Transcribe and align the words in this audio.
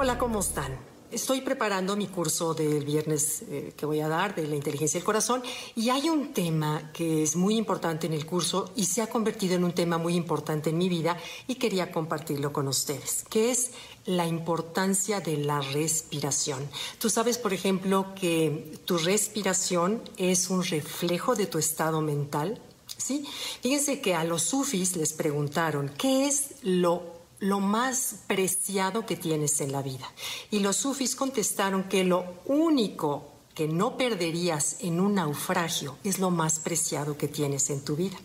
Hola, 0.00 0.16
¿cómo 0.16 0.38
están? 0.38 0.78
Estoy 1.10 1.40
preparando 1.40 1.96
mi 1.96 2.06
curso 2.06 2.54
del 2.54 2.84
viernes 2.84 3.42
eh, 3.48 3.72
que 3.76 3.84
voy 3.84 3.98
a 3.98 4.06
dar 4.06 4.32
de 4.32 4.46
la 4.46 4.54
inteligencia 4.54 5.00
del 5.00 5.04
corazón 5.04 5.42
y 5.74 5.90
hay 5.90 6.08
un 6.08 6.32
tema 6.32 6.92
que 6.92 7.24
es 7.24 7.34
muy 7.34 7.56
importante 7.56 8.06
en 8.06 8.12
el 8.12 8.24
curso 8.24 8.70
y 8.76 8.84
se 8.84 9.02
ha 9.02 9.08
convertido 9.08 9.56
en 9.56 9.64
un 9.64 9.72
tema 9.72 9.98
muy 9.98 10.14
importante 10.14 10.70
en 10.70 10.78
mi 10.78 10.88
vida 10.88 11.16
y 11.48 11.56
quería 11.56 11.90
compartirlo 11.90 12.52
con 12.52 12.68
ustedes, 12.68 13.24
que 13.28 13.50
es 13.50 13.72
la 14.06 14.24
importancia 14.24 15.18
de 15.18 15.38
la 15.38 15.62
respiración. 15.62 16.70
Tú 17.00 17.10
sabes, 17.10 17.36
por 17.36 17.52
ejemplo, 17.52 18.14
que 18.14 18.78
tu 18.84 18.98
respiración 18.98 20.00
es 20.16 20.48
un 20.48 20.62
reflejo 20.62 21.34
de 21.34 21.46
tu 21.46 21.58
estado 21.58 22.00
mental. 22.00 22.60
¿Sí? 22.96 23.26
Fíjense 23.62 24.00
que 24.00 24.14
a 24.14 24.22
los 24.22 24.42
sufis 24.42 24.94
les 24.94 25.12
preguntaron, 25.12 25.90
¿qué 25.98 26.28
es 26.28 26.52
lo 26.62 27.17
lo 27.40 27.60
más 27.60 28.16
preciado 28.26 29.06
que 29.06 29.16
tienes 29.16 29.60
en 29.60 29.72
la 29.72 29.82
vida. 29.82 30.10
Y 30.50 30.60
los 30.60 30.76
sufis 30.76 31.14
contestaron 31.14 31.84
que 31.84 32.04
lo 32.04 32.24
único 32.46 33.38
que 33.54 33.66
no 33.66 33.96
perderías 33.96 34.76
en 34.82 35.00
un 35.00 35.16
naufragio 35.16 35.96
es 36.04 36.20
lo 36.20 36.30
más 36.30 36.60
preciado 36.60 37.16
que 37.16 37.26
tienes 37.26 37.70
en 37.70 37.84
tu 37.84 37.96
vida. 37.96 38.16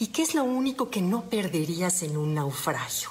¿Y 0.00 0.08
qué 0.08 0.22
es 0.22 0.34
lo 0.34 0.42
único 0.42 0.90
que 0.90 1.00
no 1.00 1.30
perderías 1.30 2.02
en 2.02 2.16
un 2.16 2.34
naufragio? 2.34 3.10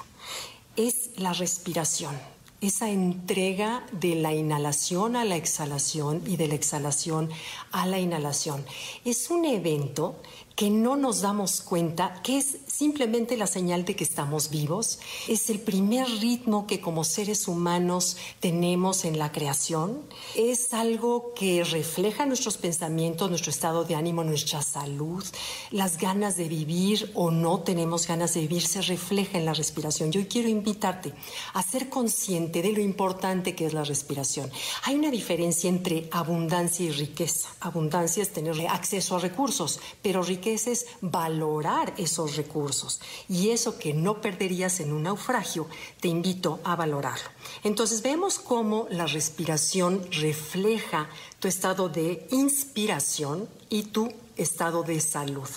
Es 0.76 1.10
la 1.16 1.32
respiración, 1.32 2.20
esa 2.60 2.90
entrega 2.90 3.86
de 3.92 4.14
la 4.14 4.34
inhalación 4.34 5.16
a 5.16 5.24
la 5.24 5.36
exhalación 5.36 6.22
y 6.26 6.36
de 6.36 6.48
la 6.48 6.54
exhalación 6.54 7.30
a 7.72 7.86
la 7.86 7.98
inhalación. 7.98 8.62
Es 9.06 9.30
un 9.30 9.46
evento 9.46 10.20
que 10.60 10.68
no 10.68 10.94
nos 10.94 11.22
damos 11.22 11.62
cuenta 11.62 12.20
que 12.22 12.36
es 12.36 12.58
simplemente 12.66 13.38
la 13.38 13.46
señal 13.46 13.86
de 13.86 13.96
que 13.96 14.04
estamos 14.04 14.50
vivos. 14.50 14.98
Es 15.26 15.48
el 15.48 15.58
primer 15.58 16.06
ritmo 16.20 16.66
que 16.66 16.82
como 16.82 17.02
seres 17.02 17.48
humanos 17.48 18.18
tenemos 18.40 19.06
en 19.06 19.18
la 19.18 19.32
creación. 19.32 20.02
Es 20.36 20.74
algo 20.74 21.32
que 21.34 21.64
refleja 21.64 22.26
nuestros 22.26 22.58
pensamientos, 22.58 23.30
nuestro 23.30 23.50
estado 23.50 23.84
de 23.84 23.94
ánimo, 23.94 24.22
nuestra 24.22 24.60
salud, 24.60 25.24
las 25.70 25.96
ganas 25.96 26.36
de 26.36 26.46
vivir 26.46 27.10
o 27.14 27.30
no 27.30 27.60
tenemos 27.60 28.06
ganas 28.06 28.34
de 28.34 28.42
vivir, 28.42 28.60
se 28.60 28.82
refleja 28.82 29.38
en 29.38 29.46
la 29.46 29.54
respiración. 29.54 30.12
Yo 30.12 30.28
quiero 30.28 30.50
invitarte 30.50 31.14
a 31.54 31.62
ser 31.62 31.88
consciente 31.88 32.60
de 32.60 32.72
lo 32.72 32.82
importante 32.82 33.54
que 33.54 33.64
es 33.64 33.72
la 33.72 33.84
respiración. 33.84 34.50
Hay 34.84 34.94
una 34.94 35.10
diferencia 35.10 35.70
entre 35.70 36.10
abundancia 36.12 36.84
y 36.84 36.90
riqueza. 36.90 37.48
Abundancia 37.60 38.22
es 38.22 38.30
tener 38.30 38.68
acceso 38.68 39.16
a 39.16 39.20
recursos, 39.20 39.80
pero 40.02 40.22
riqueza 40.22 40.49
es 40.54 40.86
valorar 41.00 41.94
esos 41.96 42.36
recursos 42.36 43.00
y 43.28 43.50
eso 43.50 43.78
que 43.78 43.94
no 43.94 44.20
perderías 44.20 44.80
en 44.80 44.92
un 44.92 45.04
naufragio, 45.04 45.66
te 46.00 46.08
invito 46.08 46.60
a 46.64 46.76
valorarlo. 46.76 47.28
Entonces 47.64 48.02
vemos 48.02 48.38
cómo 48.38 48.86
la 48.90 49.06
respiración 49.06 50.06
refleja 50.12 51.08
tu 51.38 51.48
estado 51.48 51.88
de 51.88 52.26
inspiración 52.30 53.48
y 53.68 53.84
tu 53.84 54.12
estado 54.36 54.82
de 54.82 55.00
salud. 55.00 55.48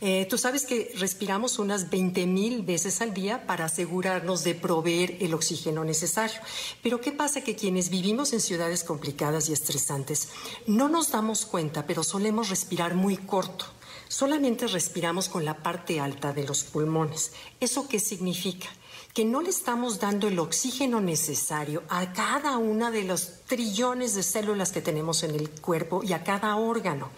Eh, 0.00 0.26
tú 0.30 0.38
sabes 0.38 0.64
que 0.64 0.92
respiramos 0.96 1.58
unas 1.58 1.90
20 1.90 2.26
mil 2.26 2.62
veces 2.62 3.00
al 3.00 3.12
día 3.12 3.46
para 3.46 3.66
asegurarnos 3.66 4.44
de 4.44 4.54
proveer 4.54 5.16
el 5.20 5.34
oxígeno 5.34 5.84
necesario. 5.84 6.40
Pero 6.82 7.00
¿qué 7.00 7.12
pasa? 7.12 7.42
Que 7.42 7.56
quienes 7.56 7.90
vivimos 7.90 8.32
en 8.32 8.40
ciudades 8.40 8.84
complicadas 8.84 9.48
y 9.48 9.52
estresantes 9.52 10.28
no 10.66 10.88
nos 10.88 11.10
damos 11.10 11.44
cuenta, 11.44 11.86
pero 11.86 12.02
solemos 12.02 12.48
respirar 12.48 12.94
muy 12.94 13.16
corto 13.16 13.66
solamente 14.10 14.66
respiramos 14.66 15.28
con 15.28 15.44
la 15.44 15.62
parte 15.62 16.00
alta 16.00 16.32
de 16.32 16.44
los 16.44 16.64
pulmones. 16.64 17.32
¿Eso 17.60 17.86
qué 17.88 18.00
significa? 18.00 18.66
Que 19.14 19.24
no 19.24 19.40
le 19.40 19.50
estamos 19.50 20.00
dando 20.00 20.26
el 20.26 20.38
oxígeno 20.40 21.00
necesario 21.00 21.84
a 21.88 22.12
cada 22.12 22.58
una 22.58 22.90
de 22.90 23.04
los 23.04 23.44
trillones 23.46 24.16
de 24.16 24.24
células 24.24 24.72
que 24.72 24.82
tenemos 24.82 25.22
en 25.22 25.36
el 25.36 25.48
cuerpo 25.48 26.02
y 26.02 26.12
a 26.12 26.24
cada 26.24 26.56
órgano. 26.56 27.08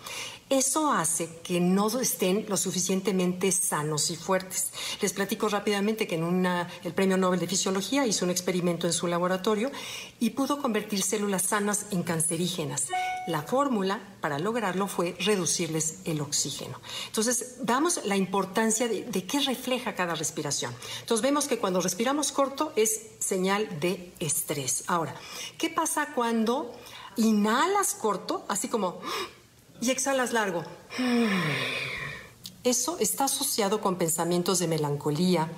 Eso 0.53 0.93
hace 0.93 1.31
que 1.43 1.61
no 1.61 1.89
estén 1.99 2.45
lo 2.47 2.59
suficientemente 2.59 3.51
sanos 3.53 4.11
y 4.11 4.17
fuertes. 4.17 4.69
Les 5.01 5.15
platico 5.15 5.49
rápidamente 5.49 6.07
que 6.07 6.17
en 6.17 6.45
el 6.45 6.93
Premio 6.93 7.17
Nobel 7.17 7.41
de 7.41 7.47
Fisiología 7.47 8.07
hizo 8.07 8.27
un 8.27 8.31
experimento 8.31 8.87
en 8.87 8.93
su 8.93 9.07
laboratorio 9.07 9.73
y 10.21 10.29
pudo 10.29 10.61
convertir 10.61 11.03
células 11.03 11.45
sanas 11.45 11.87
en 11.91 12.03
cancerígenas. 12.03 12.89
La 13.27 13.41
fórmula 13.41 13.99
para 14.21 14.39
lograrlo 14.39 14.89
fue 14.89 15.17
reducirles 15.21 16.01
el 16.05 16.21
oxígeno. 16.21 16.79
Entonces, 17.07 17.57
damos 17.63 18.05
la 18.05 18.19
importancia 18.19 18.89
de, 18.89 19.05
de 19.05 19.25
qué 19.25 19.41
refleja 19.41 19.95
cada 19.95 20.15
respiración. 20.15 20.75
Entonces, 21.01 21.23
vemos 21.23 21.47
que 21.47 21.57
cuando 21.57 21.81
respiramos 21.81 22.31
corto 22.31 22.75
es 22.77 23.01
señal 23.21 23.81
de 23.81 24.13
estrés. 24.21 24.85
Ahora, 24.87 25.15
¿qué 25.57 25.71
pasa 25.71 26.13
cuando 26.15 26.75
inhalas 27.17 27.95
corto, 27.95 28.45
así 28.49 28.69
como 28.69 29.01
y 29.83 29.91
exhalas 29.91 30.33
largo. 30.33 30.63
Eso 32.65 32.97
está 33.01 33.25
asociado 33.25 33.81
con 33.81 33.97
pensamientos 33.97 34.61
de 34.61 34.69
melancolía, 34.69 35.51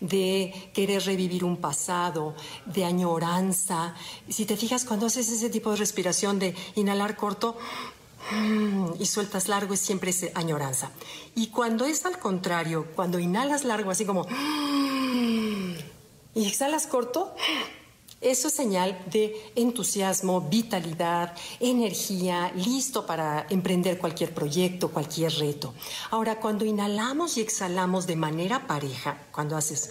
de 0.00 0.70
querer 0.74 1.02
revivir 1.04 1.42
un 1.42 1.56
pasado, 1.56 2.34
de 2.66 2.84
añoranza. 2.84 3.94
Si 4.28 4.44
te 4.44 4.58
fijas, 4.58 4.84
cuando 4.84 5.06
haces 5.06 5.30
ese 5.30 5.48
tipo 5.48 5.70
de 5.70 5.78
respiración 5.78 6.38
de 6.38 6.54
inhalar 6.74 7.16
corto 7.16 7.56
y 8.98 9.06
sueltas 9.06 9.48
largo, 9.48 9.72
es 9.72 9.80
siempre 9.80 10.10
esa 10.10 10.26
añoranza. 10.34 10.90
Y 11.34 11.46
cuando 11.46 11.86
es 11.86 12.04
al 12.04 12.18
contrario, 12.18 12.86
cuando 12.94 13.18
inhalas 13.18 13.64
largo, 13.64 13.90
así 13.90 14.04
como 14.04 14.26
y 16.34 16.46
exhalas 16.46 16.86
corto, 16.86 17.34
eso 18.20 18.48
es 18.48 18.54
señal 18.54 19.02
de 19.10 19.52
entusiasmo, 19.54 20.42
vitalidad, 20.42 21.34
energía, 21.58 22.52
listo 22.54 23.06
para 23.06 23.46
emprender 23.48 23.98
cualquier 23.98 24.34
proyecto, 24.34 24.90
cualquier 24.90 25.32
reto. 25.32 25.72
Ahora, 26.10 26.38
cuando 26.38 26.66
inhalamos 26.66 27.38
y 27.38 27.40
exhalamos 27.40 28.06
de 28.06 28.16
manera 28.16 28.66
pareja, 28.66 29.26
cuando 29.32 29.56
haces... 29.56 29.90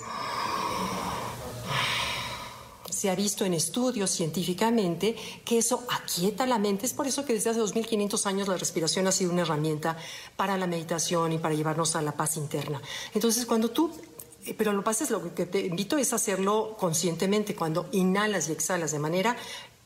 Se 2.92 3.10
ha 3.10 3.16
visto 3.16 3.46
en 3.46 3.54
estudios 3.54 4.10
científicamente 4.12 5.16
que 5.46 5.58
eso 5.58 5.88
aquieta 5.90 6.46
la 6.46 6.60
mente. 6.60 6.86
Es 6.86 6.94
por 6.94 7.08
eso 7.08 7.24
que 7.24 7.34
desde 7.34 7.50
hace 7.50 7.60
2500 7.60 8.26
años 8.26 8.48
la 8.50 8.58
respiración 8.58 9.08
ha 9.08 9.14
sido 9.14 9.32
una 9.32 9.44
herramienta 9.44 9.98
para 10.36 10.58
la 10.58 10.68
meditación 10.68 11.32
y 11.32 11.38
para 11.38 11.56
llevarnos 11.56 11.96
a 11.96 12.02
la 12.02 12.12
paz 12.12 12.36
interna. 12.36 12.82
Entonces, 13.14 13.46
cuando 13.46 13.72
tú 13.72 13.90
pero 14.58 14.74
lo 14.74 14.80
que 14.80 14.86
pasa 14.86 15.04
es 15.04 15.12
lo 15.12 15.34
que 15.34 15.46
te 15.46 15.66
invito 15.66 15.98
es 15.98 16.14
hacerlo 16.14 16.76
conscientemente. 16.80 17.56
Cuando 17.56 17.88
inhalas 17.92 18.50
y 18.50 18.52
exhalas 18.52 18.92
de 18.92 19.00
manera 19.00 19.36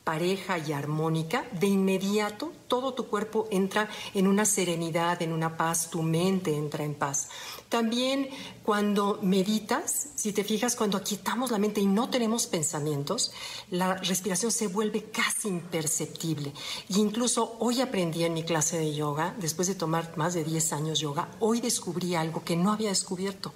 pareja 0.04 0.58
y 0.58 0.72
armónica, 0.72 1.46
de 1.52 1.66
inmediato 1.66 2.52
todo 2.68 2.92
tu 2.92 3.06
cuerpo 3.06 3.46
entra 3.52 3.88
en 4.14 4.26
una 4.26 4.44
serenidad, 4.44 5.22
en 5.22 5.32
una 5.32 5.56
paz, 5.56 5.90
tu 5.90 6.02
mente 6.02 6.56
entra 6.56 6.82
en 6.82 6.94
paz. 6.94 7.28
También 7.68 8.28
cuando 8.64 9.20
meditas, 9.22 10.08
si 10.16 10.32
te 10.32 10.42
fijas, 10.42 10.74
cuando 10.74 10.98
aquietamos 10.98 11.52
la 11.52 11.58
mente 11.58 11.80
y 11.80 11.86
no 11.86 12.10
tenemos 12.10 12.48
pensamientos, 12.48 13.32
la 13.70 13.94
respiración 13.94 14.50
se 14.50 14.66
vuelve 14.66 15.04
casi 15.04 15.46
imperceptible. 15.46 16.52
Y 16.88 17.00
incluso 17.00 17.56
hoy 17.60 17.80
aprendí 17.80 18.24
en 18.24 18.34
mi 18.34 18.42
clase 18.42 18.76
de 18.76 18.92
yoga, 18.92 19.34
después 19.38 19.68
de 19.68 19.76
tomar 19.76 20.16
más 20.16 20.34
de 20.34 20.42
10 20.42 20.72
años 20.72 20.98
yoga, 20.98 21.30
hoy 21.38 21.60
descubrí 21.60 22.16
algo 22.16 22.42
que 22.44 22.56
no 22.56 22.72
había 22.72 22.88
descubierto. 22.88 23.54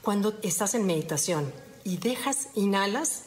Cuando 0.00 0.38
estás 0.42 0.74
en 0.74 0.86
meditación 0.86 1.52
y 1.82 1.96
dejas, 1.96 2.50
inhalas, 2.54 3.24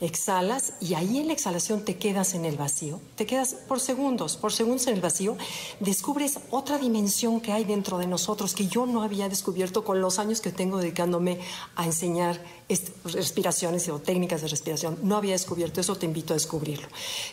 exhalas 0.00 0.74
y 0.80 0.94
ahí 0.94 1.18
en 1.18 1.28
la 1.28 1.32
exhalación 1.32 1.84
te 1.84 1.96
quedas 1.96 2.34
en 2.34 2.44
el 2.44 2.56
vacío, 2.56 3.00
te 3.16 3.26
quedas 3.26 3.54
por 3.54 3.80
segundos, 3.80 4.36
por 4.36 4.52
segundos 4.52 4.86
en 4.86 4.94
el 4.94 5.00
vacío, 5.00 5.36
descubres 5.80 6.38
otra 6.50 6.78
dimensión 6.78 7.40
que 7.40 7.52
hay 7.52 7.64
dentro 7.64 7.98
de 7.98 8.06
nosotros 8.06 8.54
que 8.54 8.66
yo 8.66 8.86
no 8.86 9.02
había 9.02 9.28
descubierto 9.28 9.84
con 9.84 10.00
los 10.00 10.18
años 10.18 10.40
que 10.40 10.52
tengo 10.52 10.78
dedicándome 10.78 11.38
a 11.76 11.86
enseñar 11.86 12.40
respiraciones 13.04 13.88
o 13.88 13.98
técnicas 13.98 14.42
de 14.42 14.48
respiración. 14.48 14.98
No 15.02 15.16
había 15.16 15.32
descubierto 15.32 15.80
eso, 15.80 15.96
te 15.96 16.06
invito 16.06 16.32
a 16.32 16.36
descubrirlo. 16.36 16.88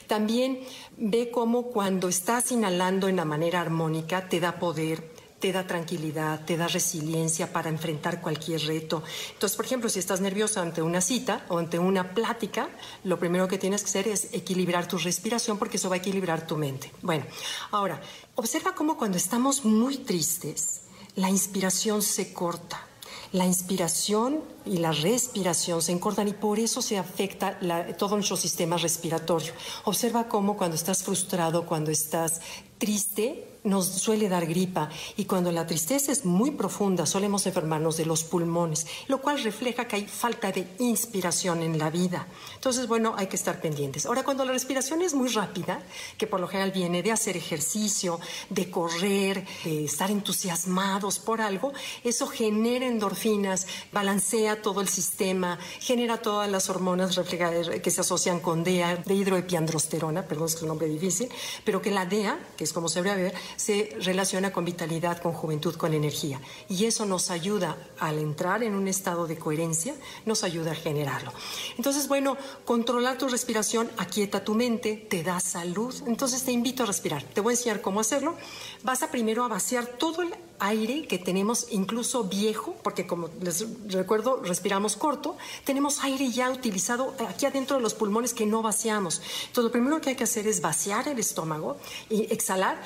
También 0.08 0.60
ve 0.98 1.32
cómo 1.32 1.64
cuando 1.68 2.10
estás 2.10 2.52
inhalando 2.52 3.08
en 3.08 3.16
la 3.16 3.26
manera 3.26 3.62
armónica 3.62 4.28
te 4.30 4.40
da 4.40 4.60
poder, 4.60 5.21
te 5.42 5.52
da 5.52 5.68
tranquilidad, 5.68 6.46
te 6.46 6.56
da 6.56 6.68
resiliencia 6.68 7.52
para 7.52 7.70
enfrentar 7.70 8.22
cualquier 8.22 8.62
reto. 8.62 9.04
Entonces, 9.34 9.58
por 9.58 9.66
ejemplo, 9.66 9.90
si 9.90 10.00
estás 10.00 10.22
nervioso 10.22 10.62
ante 10.62 10.82
una 10.82 11.02
cita 11.02 11.44
o 11.50 11.58
ante 11.58 11.80
una 11.80 12.14
plática, 12.14 12.70
lo 13.04 13.20
primero 13.20 13.48
que 13.48 13.58
tienes 13.58 13.82
que 13.82 13.90
hacer 13.90 14.08
es 14.08 14.30
equilibrar 14.34 14.88
tu 14.88 14.98
respiración 14.98 15.58
porque 15.58 15.78
eso 15.78 15.90
va 15.90 15.96
a 15.96 15.98
equilibrar 15.98 16.46
tu 16.48 16.56
mente. 16.56 16.92
Bueno, 17.02 17.26
ahora, 17.72 18.00
observa 18.36 18.76
cómo 18.76 18.98
cuando 18.98 19.18
estamos 19.18 19.66
muy 19.66 19.98
tristes, 19.98 20.84
la 21.16 21.30
inspiración 21.30 22.02
se 22.02 22.32
corta. 22.32 22.88
La 23.34 23.46
inspiración 23.46 24.44
y 24.66 24.78
la 24.78 24.92
respiración 24.92 25.82
se 25.82 25.94
encortan 25.94 26.28
y 26.28 26.34
por 26.34 26.60
eso 26.60 26.82
se 26.82 26.98
afecta 26.98 27.58
todo 27.98 28.16
nuestro 28.16 28.36
sistema 28.36 28.78
respiratorio. 28.78 29.54
Observa 29.86 30.28
cómo 30.28 30.58
cuando 30.58 30.76
estás 30.76 31.02
frustrado, 31.02 31.66
cuando 31.66 31.92
estás 31.92 32.42
triste, 32.82 33.48
nos 33.64 33.86
suele 33.86 34.28
dar 34.28 34.48
gripa 34.48 34.90
y 35.18 35.26
cuando 35.26 35.52
la 35.52 35.68
tristeza 35.68 36.12
es 36.12 36.26
muy 36.26 36.50
profunda 36.50 37.06
solemos 37.06 37.46
enfermarnos 37.46 37.96
de 37.96 38.06
los 38.06 38.24
pulmones, 38.24 38.88
lo 39.08 39.22
cual 39.22 39.44
refleja 39.44 39.88
que 39.88 39.98
hay 39.98 40.08
falta 40.08 40.52
de 40.52 40.68
inspiración 40.80 41.62
en 41.62 41.78
la 41.78 41.92
vida. 41.92 42.28
Entonces, 42.56 42.88
bueno, 42.88 43.14
hay 43.16 43.28
que 43.28 43.36
estar 43.36 43.62
pendientes. 43.62 44.08
Ahora, 44.08 44.24
cuando 44.24 44.46
la 44.46 44.52
respiración 44.52 45.04
es 45.04 45.14
muy 45.14 45.30
rápida, 45.30 45.84
que 46.18 46.26
por 46.26 46.40
lo 46.40 46.48
general 46.48 46.72
viene 46.72 47.04
de 47.04 47.12
hacer 47.12 47.38
ejercicio, 47.38 48.20
de 48.50 48.72
correr, 48.72 49.46
de 49.64 49.86
estar 49.86 50.10
entusiasmados 50.10 51.20
por 51.20 51.40
algo, 51.40 51.72
eso 52.04 52.26
genera 52.26 52.88
endorfinas, 52.88 53.68
balancea 53.92 54.62
todo 54.62 54.82
el 54.82 54.88
sistema, 54.88 55.60
genera 55.80 56.18
todas 56.18 56.50
las 56.50 56.70
hormonas 56.70 57.20
que 57.20 57.92
se 57.92 58.02
asocian 58.02 58.40
con 58.40 58.64
DEA, 58.64 58.96
de 58.96 59.14
hidroepiandrosterona, 59.14 60.26
perdón, 60.26 60.48
es 60.48 60.60
un 60.64 60.70
nombre 60.70 60.88
difícil, 60.88 61.30
pero 61.64 61.80
que 61.80 61.92
la 61.92 62.08
DEA, 62.08 62.40
que 62.58 62.64
es 62.64 62.71
como 62.74 62.90
se 62.90 63.02
ver, 63.02 63.34
se 63.56 63.96
relaciona 64.02 64.52
con 64.52 64.66
vitalidad, 64.66 65.22
con 65.22 65.34
juventud, 65.34 65.76
con 65.76 65.94
energía. 65.94 66.40
Y 66.70 66.86
eso 66.86 67.06
nos 67.06 67.32
ayuda 67.32 67.78
al 68.00 68.20
entrar 68.20 68.64
en 68.64 68.76
un 68.76 68.88
estado 68.88 69.28
de 69.28 69.38
coherencia, 69.38 69.96
nos 70.26 70.44
ayuda 70.44 70.72
a 70.72 70.76
generarlo. 70.76 71.34
Entonces, 71.78 72.08
bueno, 72.08 72.38
controlar 72.66 73.18
tu 73.18 73.28
respiración 73.28 73.90
aquieta 73.98 74.44
tu 74.44 74.56
mente, 74.56 74.96
te 75.10 75.24
da 75.24 75.40
salud. 75.40 75.94
Entonces 76.08 76.44
te 76.44 76.52
invito 76.52 76.84
a 76.84 76.86
respirar. 76.86 77.24
Te 77.24 77.42
voy 77.42 77.54
a 77.54 77.58
enseñar 77.58 77.82
cómo 77.82 78.00
hacerlo. 78.00 78.36
Vas 78.84 79.04
a 79.04 79.12
primero 79.12 79.44
a 79.44 79.48
vaciar 79.48 79.86
todo 79.86 80.22
el 80.22 80.34
aire 80.62 81.08
que 81.08 81.18
tenemos 81.18 81.68
incluso 81.72 82.24
viejo, 82.24 82.76
porque 82.84 83.06
como 83.06 83.30
les 83.42 83.66
recuerdo, 83.88 84.42
respiramos 84.44 84.96
corto, 84.96 85.38
tenemos 85.66 86.04
aire 86.04 86.32
ya 86.32 86.50
utilizado 86.50 87.14
aquí 87.28 87.46
adentro 87.46 87.78
de 87.78 87.82
los 87.82 87.94
pulmones 87.94 88.34
que 88.34 88.46
no 88.46 88.62
vaciamos. 88.62 89.22
Entonces 89.48 89.64
lo 89.64 89.72
primero 89.72 90.00
que 90.00 90.12
hay 90.12 90.16
que 90.16 90.24
hacer 90.24 90.48
es 90.48 90.62
vaciar 90.62 91.08
el 91.08 91.20
estómago 91.20 91.78
y 92.10 92.32
exhalar. 92.32 92.82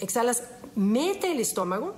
Exhalas, 0.00 0.44
mete 0.76 1.32
el 1.32 1.40
estómago 1.40 1.94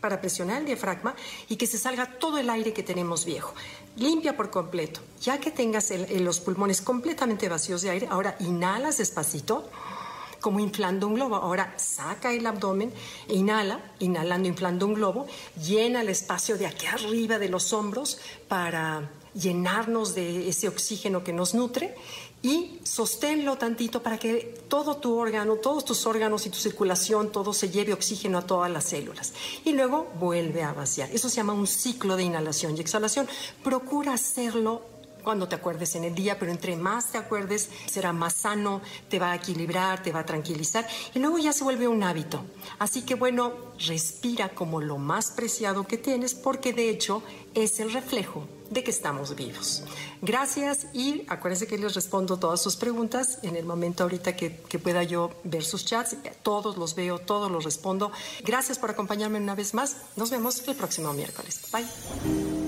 para 0.00 0.20
presionar 0.20 0.60
el 0.60 0.66
diafragma 0.66 1.14
y 1.48 1.56
que 1.56 1.66
se 1.66 1.78
salga 1.78 2.18
todo 2.18 2.38
el 2.38 2.48
aire 2.50 2.72
que 2.72 2.82
tenemos 2.82 3.24
viejo. 3.24 3.54
Limpia 3.96 4.36
por 4.36 4.50
completo. 4.50 5.00
Ya 5.20 5.40
que 5.40 5.50
tengas 5.50 5.92
los 6.20 6.40
pulmones 6.40 6.80
completamente 6.80 7.48
vacíos 7.48 7.82
de 7.82 7.90
aire, 7.90 8.08
ahora 8.10 8.36
inhalas 8.40 8.98
despacito 8.98 9.68
como 10.40 10.60
inflando 10.60 11.06
un 11.06 11.14
globo. 11.14 11.36
Ahora 11.36 11.74
saca 11.76 12.32
el 12.32 12.46
abdomen 12.46 12.92
inhala, 13.28 13.80
inhalando, 13.98 14.48
inflando 14.48 14.86
un 14.86 14.94
globo, 14.94 15.26
llena 15.62 16.00
el 16.02 16.08
espacio 16.08 16.56
de 16.56 16.66
aquí 16.66 16.86
arriba 16.86 17.38
de 17.38 17.48
los 17.48 17.72
hombros 17.72 18.18
para 18.48 19.10
llenarnos 19.34 20.14
de 20.14 20.48
ese 20.48 20.68
oxígeno 20.68 21.22
que 21.22 21.32
nos 21.32 21.54
nutre 21.54 21.94
y 22.42 22.80
sosténlo 22.84 23.58
tantito 23.58 24.02
para 24.02 24.18
que 24.18 24.64
todo 24.68 24.96
tu 24.96 25.18
órgano, 25.18 25.56
todos 25.56 25.84
tus 25.84 26.06
órganos 26.06 26.46
y 26.46 26.50
tu 26.50 26.56
circulación, 26.56 27.30
todo 27.30 27.52
se 27.52 27.68
lleve 27.68 27.92
oxígeno 27.92 28.38
a 28.38 28.46
todas 28.46 28.70
las 28.70 28.84
células. 28.84 29.34
Y 29.64 29.72
luego 29.72 30.08
vuelve 30.18 30.62
a 30.62 30.72
vaciar. 30.72 31.10
Eso 31.12 31.28
se 31.28 31.36
llama 31.36 31.52
un 31.52 31.66
ciclo 31.66 32.16
de 32.16 32.22
inhalación 32.22 32.76
y 32.76 32.80
exhalación. 32.80 33.28
Procura 33.62 34.14
hacerlo 34.14 34.82
cuando 35.22 35.48
te 35.48 35.56
acuerdes 35.56 35.94
en 35.94 36.04
el 36.04 36.14
día, 36.14 36.38
pero 36.38 36.50
entre 36.50 36.76
más 36.76 37.12
te 37.12 37.18
acuerdes, 37.18 37.70
será 37.86 38.12
más 38.12 38.34
sano, 38.34 38.80
te 39.08 39.18
va 39.18 39.32
a 39.32 39.36
equilibrar, 39.36 40.02
te 40.02 40.12
va 40.12 40.20
a 40.20 40.26
tranquilizar 40.26 40.86
y 41.14 41.18
luego 41.18 41.38
ya 41.38 41.52
se 41.52 41.64
vuelve 41.64 41.88
un 41.88 42.02
hábito. 42.02 42.44
Así 42.78 43.02
que 43.02 43.14
bueno, 43.14 43.52
respira 43.78 44.50
como 44.50 44.80
lo 44.80 44.98
más 44.98 45.30
preciado 45.30 45.86
que 45.86 45.98
tienes 45.98 46.34
porque 46.34 46.72
de 46.72 46.90
hecho 46.90 47.22
es 47.54 47.80
el 47.80 47.92
reflejo 47.92 48.46
de 48.70 48.84
que 48.84 48.90
estamos 48.90 49.34
vivos. 49.34 49.82
Gracias 50.22 50.86
y 50.92 51.24
acuérdense 51.28 51.66
que 51.66 51.76
les 51.76 51.94
respondo 51.94 52.38
todas 52.38 52.62
sus 52.62 52.76
preguntas 52.76 53.38
en 53.42 53.56
el 53.56 53.64
momento 53.64 54.04
ahorita 54.04 54.36
que, 54.36 54.56
que, 54.68 54.78
pueda 54.78 55.02
yo 55.02 55.32
ver 55.44 55.64
sus 55.64 55.84
chats. 55.84 56.16
Todos 56.42 56.76
los 56.76 56.94
veo, 56.94 57.18
todos 57.18 57.50
los 57.50 57.64
respondo. 57.64 58.12
Gracias 58.44 58.78
por 58.78 58.90
acompañarme 58.90 59.38
una 59.38 59.54
vez 59.54 59.74
más. 59.74 59.96
Nos 60.16 60.30
vemos 60.30 60.66
el 60.68 60.76
próximo 60.76 61.12
miércoles. 61.12 61.62
Bye. 61.72 62.59